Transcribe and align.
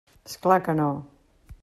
És 0.29 0.37
clar 0.45 0.57
que 0.69 0.77
no. 0.81 0.89